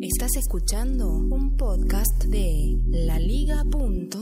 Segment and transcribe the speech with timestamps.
[0.00, 4.20] Estás escuchando un podcast de laliga.fm.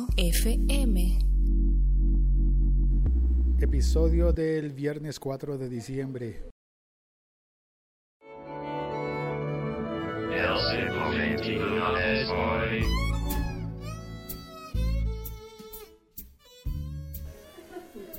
[3.61, 6.49] Episodio del viernes 4 de diciembre.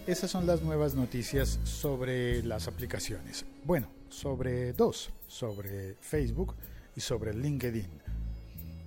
[0.05, 3.47] Esas son las nuevas noticias sobre las aplicaciones.
[3.65, 6.53] Bueno, sobre dos, sobre Facebook
[6.97, 8.01] y sobre LinkedIn.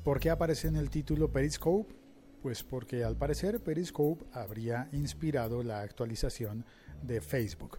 [0.03, 1.95] ¿Por qué aparece en el título Periscope?
[2.43, 6.65] Pues porque al parecer Periscope habría inspirado la actualización
[7.03, 7.79] de Facebook,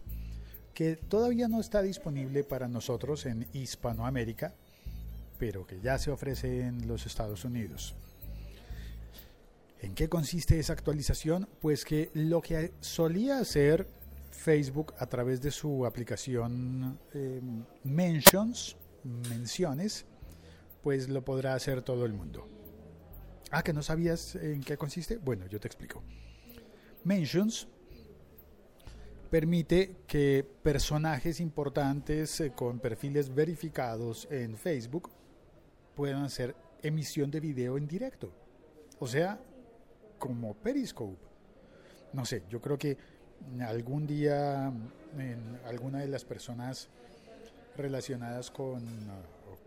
[0.72, 4.54] que todavía no está disponible para nosotros en Hispanoamérica,
[5.38, 7.94] pero que ya se ofrece en los Estados Unidos.
[9.80, 11.46] ¿En qué consiste esa actualización?
[11.60, 13.86] Pues que lo que solía hacer
[14.30, 20.06] Facebook a través de su aplicación em, Mentions, menciones,
[20.82, 22.48] pues lo podrá hacer todo el mundo.
[23.50, 25.18] Ah, que no sabías en qué consiste.
[25.18, 26.02] Bueno, yo te explico.
[27.04, 27.68] Mentions
[29.30, 35.10] permite que personajes importantes eh, con perfiles verificados en Facebook
[35.94, 38.32] puedan hacer emisión de video en directo.
[38.98, 39.40] O sea,
[40.18, 41.18] como Periscope.
[42.12, 42.96] No sé, yo creo que
[43.60, 44.72] algún día
[45.18, 46.88] en alguna de las personas
[47.76, 48.82] relacionadas con,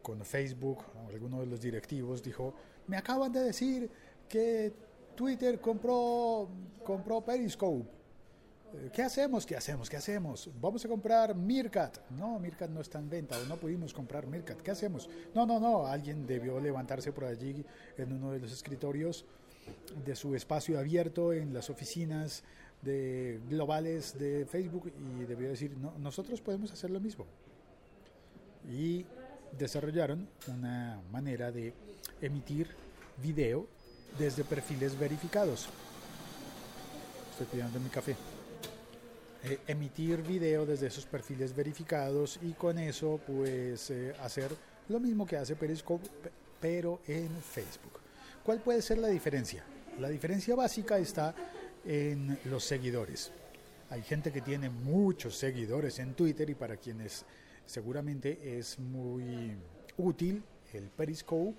[0.02, 2.54] con Facebook, alguno de los directivos dijo,
[2.88, 3.90] me acaban de decir
[4.30, 4.74] que
[5.16, 6.48] Twitter compró,
[6.84, 7.86] compró Periscope.
[8.74, 9.46] Eh, ¿Qué hacemos?
[9.46, 9.90] ¿Qué hacemos?
[9.90, 10.50] ¿Qué hacemos?
[10.60, 12.10] Vamos a comprar Mircat.
[12.12, 14.62] No, Mircat no está en venta o no pudimos comprar Mircat.
[14.62, 15.10] ¿Qué hacemos?
[15.34, 15.88] No, no, no.
[15.88, 17.66] Alguien debió levantarse por allí
[17.98, 19.26] en uno de los escritorios
[20.06, 22.44] de su espacio abierto en las oficinas
[22.82, 27.26] de globales de Facebook y debió decir, no, nosotros podemos hacer lo mismo.
[28.72, 29.06] Y
[29.58, 31.74] desarrollaron una manera de
[32.22, 32.68] emitir
[33.22, 33.68] video
[34.18, 35.68] desde perfiles verificados.
[37.32, 38.16] Estoy pidiendo mi café.
[39.44, 44.50] Eh, emitir video desde esos perfiles verificados y con eso pues eh, hacer
[44.90, 46.08] lo mismo que hace Periscope
[46.60, 48.00] pero en Facebook.
[48.44, 49.64] ¿Cuál puede ser la diferencia?
[50.00, 51.36] La diferencia básica está
[51.86, 53.32] en los seguidores.
[53.92, 57.24] Hay gente que tiene muchos seguidores en Twitter y para quienes
[57.66, 59.56] seguramente es muy
[59.98, 60.44] útil
[60.74, 61.56] el Periscope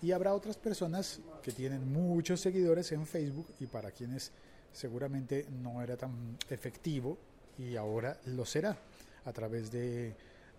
[0.00, 4.32] y habrá otras personas que tienen muchos seguidores en Facebook y para quienes
[4.72, 7.18] seguramente no era tan efectivo
[7.58, 8.76] y ahora lo será
[9.24, 10.14] a través de,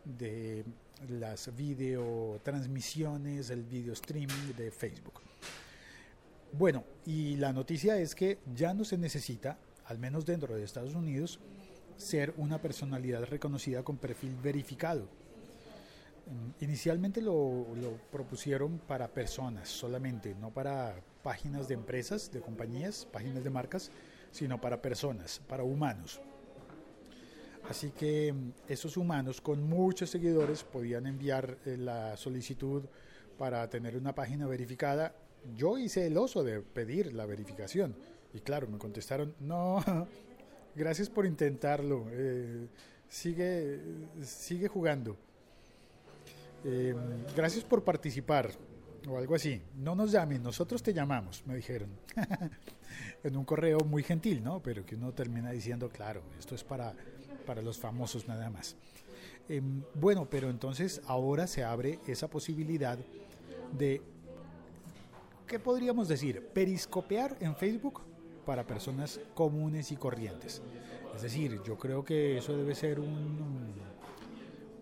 [0.05, 0.63] de
[1.09, 5.21] las videotransmisiones, el video streaming de Facebook.
[6.53, 10.93] Bueno, y la noticia es que ya no se necesita, al menos dentro de Estados
[10.93, 11.39] Unidos,
[11.97, 15.01] ser una personalidad reconocida con perfil verificado.
[16.25, 17.65] Mm, inicialmente lo,
[18.11, 23.91] propusieron para personas solamente, no para páginas de empresas, de compañías, páginas de marcas,
[24.31, 26.19] sino para personas, para humanos.
[27.69, 32.83] Así que mm, esos humanos con muchos seguidores podían enviar eh, la solicitud
[33.37, 35.13] para tener una página verificada
[35.55, 37.95] yo hice el oso de pedir la verificación.
[38.33, 39.83] Y claro, me contestaron, no,
[40.75, 42.67] gracias por intentarlo, eh,
[43.07, 43.79] sigue,
[44.21, 45.17] sigue jugando.
[46.63, 46.95] Em,
[47.35, 48.51] gracias por participar,
[49.07, 49.61] o algo así.
[49.75, 51.89] No nos llamen, nosotros te llamamos, me dijeron.
[53.23, 54.61] en un correo muy gentil, ¿no?
[54.61, 56.93] Pero que uno termina diciendo, claro, esto es para,
[57.45, 58.75] para los famosos nada más.
[59.49, 62.97] Em, bueno, pero entonces ahora se abre esa posibilidad
[63.77, 64.01] de
[65.47, 66.47] ¿qué podríamos decir?
[66.53, 68.01] Periscopear en Facebook
[68.45, 70.61] para personas comunes y corrientes.
[71.15, 73.73] Es decir, yo creo que eso debe ser un,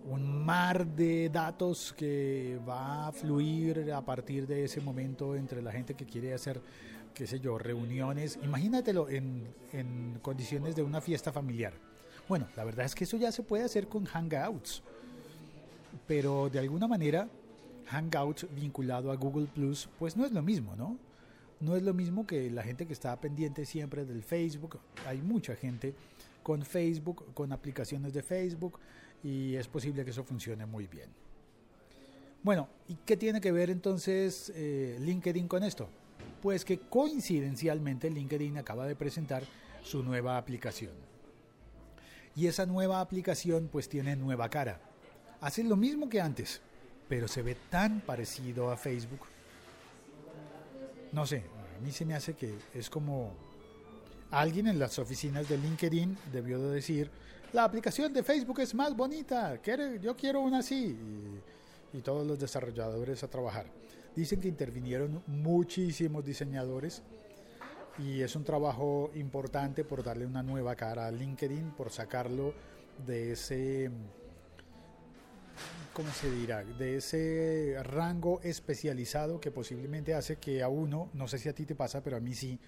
[0.10, 5.72] un mar de datos que va a fluir a partir de ese momento entre la
[5.72, 6.62] gente que quiere hacer,
[7.14, 8.40] qué sé yo, reuniones.
[8.44, 11.74] Imagínatelo en, en condiciones de una fiesta familiar.
[12.28, 14.84] Bueno, la verdad es que eso ya se puede hacer con Hangouts,
[16.08, 17.28] pero de alguna manera
[17.88, 20.98] Hangout vinculado a Google Plus, pues no es lo mismo, ¿no?
[21.62, 24.80] No es lo mismo que la gente que está pendiente siempre del Facebook.
[25.06, 25.94] Hay mucha gente
[26.42, 28.80] con Facebook, con aplicaciones de Facebook,
[29.24, 31.10] y es posible que eso funcione muy bien.
[32.44, 35.88] Bueno, ¿y qué tiene que ver entonces eh, LinkedIn con esto?
[36.42, 39.44] Pues que coincidencialmente LinkedIn acaba de presentar
[39.84, 40.94] su nueva aplicación.
[42.36, 44.82] Y esa nueva aplicación pues tiene nueva cara.
[45.42, 46.62] Hace lo mismo que antes,
[47.08, 49.20] pero se ve tan parecido a Facebook.
[51.12, 51.44] No sé,
[51.78, 53.34] a mí se me hace que es como
[54.32, 57.12] alguien en las oficinas de LinkedIn debió de decir,
[57.54, 59.60] la aplicación de Facebook es más bonita,
[60.02, 60.98] yo quiero una así.
[61.94, 63.66] y todos los desarrolladores a trabajar.
[64.16, 67.02] Dicen que intervinieron muchísimos diseñadores
[67.98, 72.54] y es un trabajo importante por darle una nueva cara a LinkedIn, por sacarlo
[73.06, 73.92] de ese,
[75.94, 76.64] ¿cómo se dirá?
[76.64, 81.66] De ese rango especializado que posiblemente hace que a uno, no sé si a ti
[81.66, 82.60] te pasa, pero a mí sí,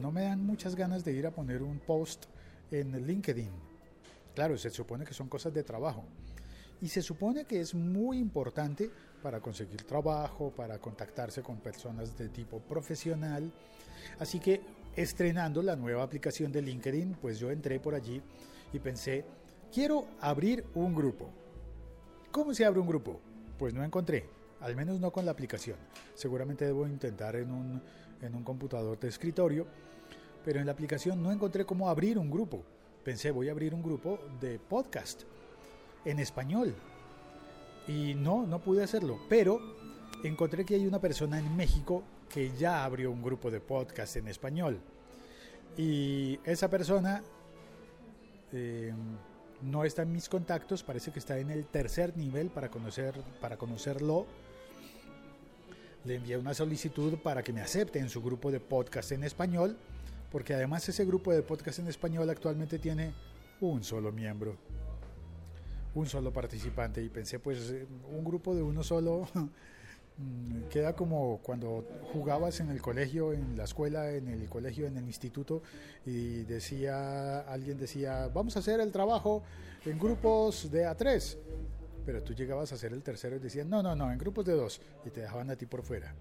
[0.00, 2.26] no me dan muchas ganas de ir a poner un post
[2.70, 3.50] en LinkedIn.
[4.34, 6.04] Claro, se supone que son cosas de trabajo.
[6.80, 8.90] Y se supone que es muy importante
[9.22, 13.52] para conseguir trabajo, para contactarse con personas de tipo profesional.
[14.18, 14.60] Así que
[14.96, 18.22] estrenando la nueva aplicación de LinkedIn, pues yo entré por allí
[18.72, 19.24] y pensé,
[19.72, 21.30] quiero abrir un grupo.
[22.30, 23.20] ¿Cómo se abre un grupo?
[23.58, 24.24] Pues no encontré,
[24.60, 25.76] al menos no con la aplicación.
[26.14, 27.82] Seguramente debo intentar en un,
[28.22, 29.66] en un computador de escritorio,
[30.44, 32.62] pero en la aplicación no encontré cómo abrir un grupo.
[33.02, 35.22] Pensé, voy a abrir un grupo de podcast
[36.04, 36.72] en español.
[37.88, 39.18] Y no, no pude hacerlo.
[39.28, 39.58] Pero
[40.22, 44.28] encontré que hay una persona en México que ya abrió un grupo de podcast en
[44.28, 44.80] español.
[45.76, 47.24] Y esa persona
[48.52, 48.94] eh,
[49.62, 53.56] no está en mis contactos, parece que está en el tercer nivel para, conocer, para
[53.56, 54.26] conocerlo.
[56.04, 59.76] Le envié una solicitud para que me acepte en su grupo de podcast en español,
[60.32, 63.12] porque además ese grupo de podcast en español actualmente tiene
[63.60, 64.56] un solo miembro
[65.94, 69.28] un solo participante y pensé pues eh, un grupo de uno solo
[70.70, 75.04] queda como cuando jugabas en el colegio, en la escuela, en el colegio, en el
[75.04, 75.62] instituto
[76.06, 79.42] y decía, alguien decía, vamos a hacer el trabajo
[79.84, 81.38] en grupos de a tres,
[82.06, 84.52] pero tú llegabas a hacer el tercero y decían, no, no, no, en grupos de
[84.52, 86.14] dos y te dejaban a ti por fuera.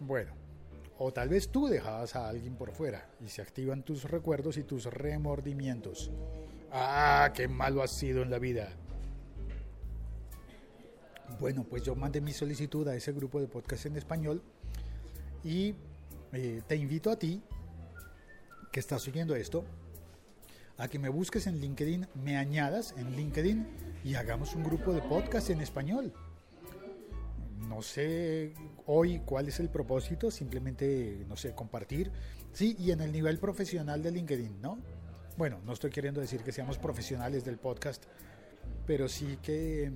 [0.00, 0.32] Bueno,
[0.98, 4.64] o tal vez tú dejabas a alguien por fuera y se activan tus recuerdos y
[4.64, 6.10] tus remordimientos.
[6.72, 8.70] Ah, qué malo has sido en la vida.
[11.38, 14.42] Bueno, pues yo mandé mi solicitud a ese grupo de podcast en español
[15.44, 15.74] y
[16.32, 17.42] eh, te invito a ti,
[18.72, 19.64] que estás oyendo esto,
[20.76, 23.66] a que me busques en LinkedIn, me añadas en LinkedIn
[24.04, 26.12] y hagamos un grupo de podcast en español.
[27.68, 28.54] No sé
[28.86, 32.10] hoy cuál es el propósito, simplemente, no sé, compartir.
[32.52, 34.78] Sí, y en el nivel profesional de LinkedIn, ¿no?
[35.40, 38.04] bueno, no estoy queriendo decir que seamos profesionales del podcast,
[38.86, 39.90] pero sí que,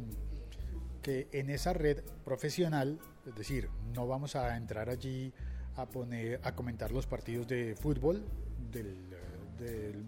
[1.05, 5.35] que en esa red profesional, es decir, no vamos a entrar allí
[5.77, 8.25] a poner a comentar los partidos de fútbol
[8.73, 8.97] del,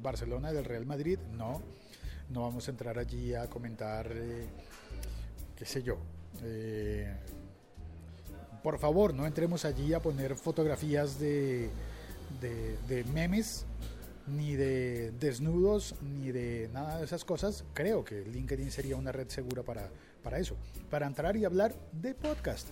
[0.02, 1.60] Barcelona, del Real Madrid, no,
[2.30, 4.46] no vamos a entrar allí a comentar, eh,
[5.54, 5.98] qué sé yo.
[6.42, 7.14] Eh,
[8.62, 11.68] por favor, no entremos allí a poner fotografías de,
[12.40, 13.66] de memes
[14.26, 19.28] ni de desnudos, ni de nada de esas cosas, creo que LinkedIn sería una red
[19.28, 19.90] segura para,
[20.26, 20.56] para eso,
[20.90, 22.66] para entrar y hablar de podcast.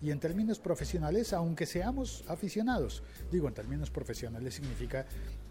[0.00, 3.02] Y en términos profesionales, aunque seamos aficionados,
[3.32, 5.04] digo, en términos profesionales significa,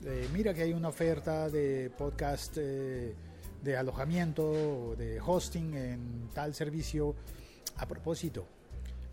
[0.06, 3.14] eh, mira que hay una oferta de podcast eh,
[3.62, 7.14] de alojamiento, de hosting en tal servicio.
[7.76, 8.48] A propósito,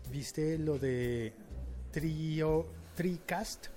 [0.09, 1.33] ¿viste lo de
[1.91, 3.67] Trio, TriCast?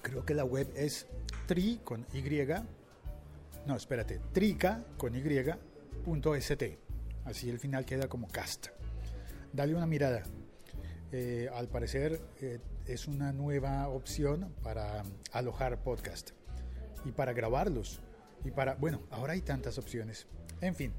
[0.00, 1.06] creo que la web es
[1.46, 2.22] tri con y,
[3.70, 5.22] no, espérate, trica con y
[6.04, 6.76] punto st.
[7.24, 8.66] Así el final queda como cast.
[9.52, 10.24] Dale una mirada.
[11.12, 12.58] Eh, al parecer eh,
[12.88, 16.30] es una nueva opción para alojar podcast
[17.04, 18.00] y para grabarlos
[18.44, 20.26] y para, bueno, ahora hay tantas opciones.
[20.60, 20.92] En fin,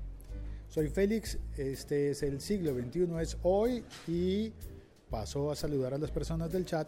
[0.69, 4.53] soy Félix, este es el siglo XXI, es hoy y
[5.09, 6.87] paso a saludar a las personas del chat.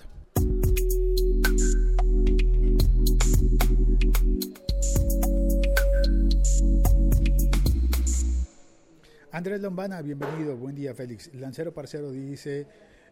[9.33, 10.55] Andrés Lombana, bienvenido.
[10.55, 11.33] Buen día, Félix.
[11.33, 12.67] Lancero Parcero dice: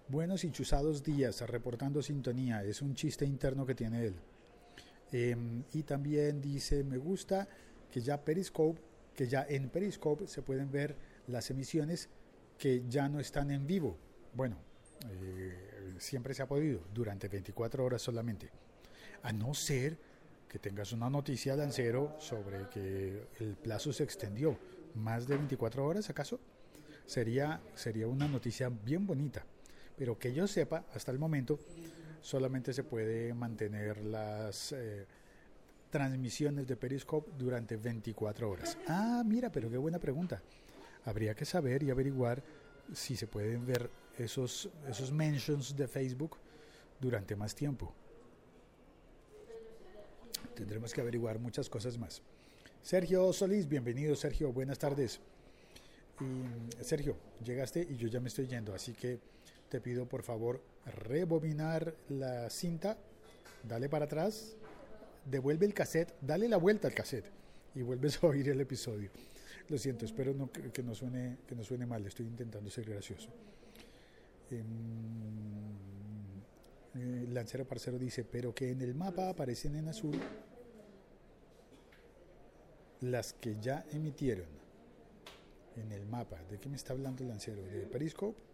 [0.08, 2.64] Buenos y chuzados días, reportando sintonía.
[2.64, 4.14] Es un chiste interno que tiene él.
[5.12, 7.48] Em, y también dice: Me gusta
[7.90, 8.80] que ya Periscope,
[9.16, 12.08] que ya en Periscope se pueden ver las emisiones
[12.56, 13.98] que ya no están en vivo.
[14.36, 14.58] Bueno,
[15.10, 18.48] eh, siempre se ha podido, durante 24 horas solamente.
[19.24, 19.98] A no ser
[20.48, 24.60] que tengas una noticia, Lancero, sobre que el plazo se extendió
[24.96, 26.40] más de 24 horas, ¿acaso?
[27.06, 29.46] Sería, sería una noticia bien bonita.
[29.98, 31.60] Pero que yo sepa, hasta el momento,
[32.22, 35.06] solamente se puede mantener las eh,
[35.90, 38.78] transmisiones de Periscope durante 24 horas.
[38.88, 40.42] Ah, mira, pero qué buena pregunta.
[41.06, 42.42] Habría que saber y averiguar
[42.94, 46.38] si se pueden ver esos, esos mentions de Facebook
[47.00, 47.94] durante más tiempo.
[50.56, 52.22] Tendremos que averiguar muchas cosas más.
[52.84, 55.20] Sergio Solís, bienvenido Sergio, buenas tardes.
[56.82, 59.20] Sergio, llegaste y yo ya me estoy yendo, así que
[59.70, 62.98] te pido por favor rebobinar la cinta,
[63.64, 64.56] dale para atrás,
[65.26, 67.30] devuelve el cassette, dale la vuelta al cassette
[67.76, 69.12] y vuelves a oír el episodio.
[69.70, 73.30] Lo siento, espero no, que, no suene, que no suene mal, estoy intentando ser gracioso.
[74.50, 74.66] Em,
[76.96, 80.20] eh, Lancero Parcero dice, pero que en el mapa aparecen en azul
[83.02, 84.48] las que ya emitieron
[85.76, 86.38] en el mapa.
[86.50, 87.62] ¿De qué me está hablando el Lancero?
[87.64, 88.52] ¿De Periscope?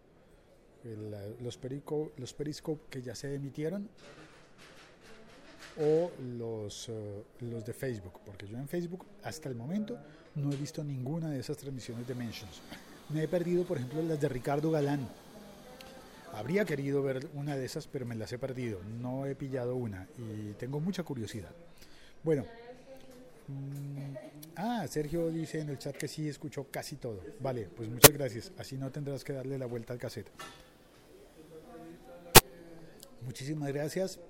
[1.40, 3.88] los, perico, los Periscope que ya se emitieron
[5.80, 9.98] o los, eh, los de Facebook, porque yo en Facebook hasta el momento
[10.34, 12.60] no he visto ninguna de esas transmisiones de Mentions.
[13.10, 15.08] Me he perdido, por ejemplo, las de Ricardo Galán.
[16.32, 18.80] Habría querido ver una de esas, pero me las he perdido.
[19.00, 21.50] No he pillado una y tengo mucha curiosidad.
[22.22, 22.44] Bueno.
[23.48, 24.14] Mm,
[24.56, 27.20] ah, Sergio dice en el chat que sí escuchó casi todo.
[27.40, 28.52] Vale, pues muchas gracias.
[28.58, 30.30] Así no tendrás que darle la vuelta al cassette.
[33.24, 34.20] Muchísimas gracias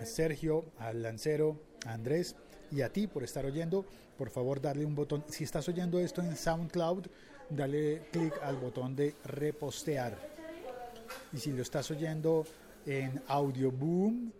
[0.00, 2.36] a Sergio, al Lancero, a Andrés
[2.70, 3.84] y a ti por estar oyendo.
[4.18, 5.24] Por favor, darle un botón.
[5.28, 7.06] Si estás oyendo esto en SoundCloud,
[7.50, 10.16] dale clic al botón de repostear.
[11.32, 12.44] Y si lo estás oyendo
[12.84, 14.32] en Audioboom,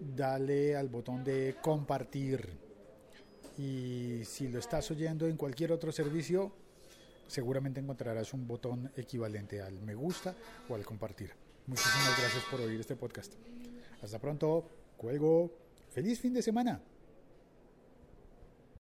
[0.00, 2.61] dale al botón de compartir.
[3.58, 6.52] Y si lo estás oyendo en cualquier otro servicio,
[7.26, 10.34] seguramente encontrarás un botón equivalente al me gusta
[10.68, 11.30] o al compartir.
[11.66, 13.34] Muchísimas gracias por oír este podcast.
[14.02, 14.66] Hasta pronto,
[14.96, 15.50] cuelgo.
[15.90, 16.80] Feliz fin de semana.